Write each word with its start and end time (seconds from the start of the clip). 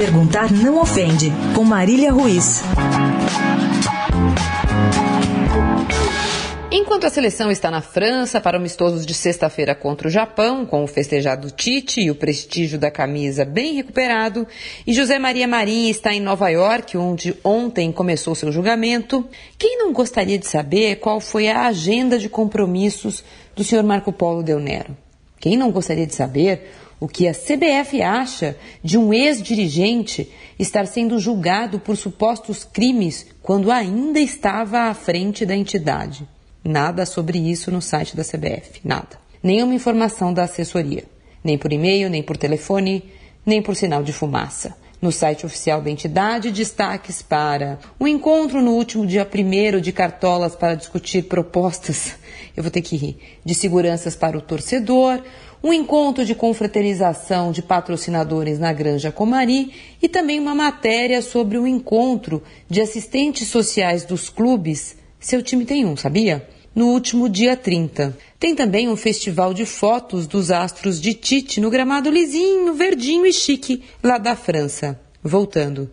Perguntar 0.00 0.50
não 0.50 0.80
ofende, 0.80 1.30
com 1.54 1.62
Marília 1.62 2.10
Ruiz. 2.10 2.62
Enquanto 6.72 7.06
a 7.06 7.10
seleção 7.10 7.50
está 7.50 7.70
na 7.70 7.82
França 7.82 8.40
para 8.40 8.56
amistosos 8.56 9.04
de 9.04 9.12
sexta-feira 9.12 9.74
contra 9.74 10.08
o 10.08 10.10
Japão, 10.10 10.64
com 10.64 10.82
o 10.82 10.86
festejado 10.86 11.50
Tite 11.50 12.00
e 12.00 12.10
o 12.10 12.14
prestígio 12.14 12.78
da 12.78 12.90
camisa 12.90 13.44
bem 13.44 13.74
recuperado, 13.74 14.46
e 14.86 14.94
José 14.94 15.18
Maria 15.18 15.46
Marinho 15.46 15.90
está 15.90 16.14
em 16.14 16.20
Nova 16.20 16.48
York, 16.48 16.96
onde 16.96 17.36
ontem 17.44 17.92
começou 17.92 18.34
seu 18.34 18.50
julgamento, 18.50 19.28
quem 19.58 19.76
não 19.76 19.92
gostaria 19.92 20.38
de 20.38 20.46
saber 20.46 20.96
qual 20.96 21.20
foi 21.20 21.48
a 21.48 21.66
agenda 21.66 22.18
de 22.18 22.30
compromissos 22.30 23.22
do 23.54 23.62
senhor 23.62 23.84
Marco 23.84 24.14
Polo 24.14 24.42
Del 24.42 24.60
Nero? 24.60 24.96
Quem 25.40 25.56
não 25.56 25.72
gostaria 25.72 26.06
de 26.06 26.14
saber 26.14 26.70
o 27.00 27.08
que 27.08 27.26
a 27.26 27.32
CBF 27.32 28.02
acha 28.02 28.56
de 28.84 28.98
um 28.98 29.12
ex-dirigente 29.12 30.30
estar 30.58 30.86
sendo 30.86 31.18
julgado 31.18 31.80
por 31.80 31.96
supostos 31.96 32.62
crimes 32.62 33.26
quando 33.42 33.72
ainda 33.72 34.20
estava 34.20 34.82
à 34.82 34.94
frente 34.94 35.46
da 35.46 35.56
entidade. 35.56 36.28
Nada 36.62 37.06
sobre 37.06 37.38
isso 37.38 37.70
no 37.70 37.80
site 37.80 38.14
da 38.14 38.22
CBF, 38.22 38.82
nada. 38.84 39.18
Nenhuma 39.42 39.74
informação 39.74 40.34
da 40.34 40.42
assessoria, 40.42 41.04
nem 41.42 41.56
por 41.56 41.72
e-mail, 41.72 42.10
nem 42.10 42.22
por 42.22 42.36
telefone, 42.36 43.02
nem 43.46 43.62
por 43.62 43.74
sinal 43.74 44.02
de 44.02 44.12
fumaça. 44.12 44.76
No 45.00 45.10
site 45.10 45.46
oficial 45.46 45.80
da 45.80 45.90
entidade, 45.90 46.50
destaques 46.50 47.22
para 47.22 47.78
o 47.98 48.06
encontro 48.06 48.60
no 48.60 48.72
último 48.72 49.06
dia 49.06 49.26
1 49.26 49.80
de 49.80 49.92
Cartolas 49.92 50.54
para 50.54 50.74
discutir 50.74 51.22
propostas, 51.22 52.16
eu 52.54 52.62
vou 52.62 52.70
ter 52.70 52.82
que 52.82 52.96
rir, 52.96 53.16
de 53.42 53.54
seguranças 53.54 54.14
para 54.14 54.36
o 54.36 54.42
torcedor, 54.42 55.22
um 55.64 55.72
encontro 55.72 56.24
de 56.24 56.34
confraternização 56.34 57.50
de 57.50 57.62
patrocinadores 57.62 58.58
na 58.58 58.74
Granja 58.74 59.10
Comari 59.10 59.72
e 60.02 60.08
também 60.08 60.38
uma 60.38 60.54
matéria 60.54 61.22
sobre 61.22 61.56
o 61.56 61.66
encontro 61.66 62.42
de 62.68 62.82
assistentes 62.82 63.48
sociais 63.48 64.04
dos 64.04 64.28
clubes. 64.28 64.96
Seu 65.18 65.42
time 65.42 65.64
tem 65.64 65.86
um, 65.86 65.96
sabia? 65.96 66.46
No 66.80 66.86
último 66.86 67.28
dia 67.28 67.58
30. 67.58 68.16
Tem 68.38 68.54
também 68.54 68.88
um 68.88 68.96
festival 68.96 69.52
de 69.52 69.66
fotos 69.66 70.26
dos 70.26 70.50
astros 70.50 70.98
de 70.98 71.12
Tite 71.12 71.60
no 71.60 71.68
gramado 71.68 72.08
lisinho, 72.08 72.72
verdinho 72.72 73.26
e 73.26 73.34
chique 73.34 73.82
lá 74.02 74.16
da 74.16 74.34
França. 74.34 74.98
Voltando. 75.22 75.92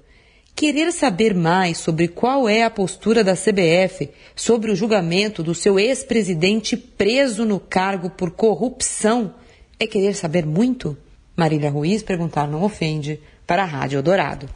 Querer 0.56 0.94
saber 0.94 1.36
mais 1.36 1.78
sobre 1.78 2.08
qual 2.08 2.48
é 2.48 2.64
a 2.64 2.70
postura 2.70 3.22
da 3.22 3.34
CBF 3.34 4.10
sobre 4.34 4.72
o 4.72 4.78
julgamento 4.78 5.44
do 5.44 5.54
seu 5.54 5.78
ex-presidente 5.78 6.78
preso 6.78 7.44
no 7.44 7.60
cargo 7.60 8.10
por 8.10 8.32
corrupção 8.32 9.36
é 9.78 9.86
querer 9.86 10.16
saber 10.16 10.46
muito? 10.46 10.98
Marília 11.36 11.70
Ruiz 11.70 12.02
perguntar 12.02 12.48
não 12.48 12.64
ofende 12.64 13.20
para 13.46 13.64
a 13.64 13.66
Rádio 13.66 14.02
Dourado. 14.02 14.48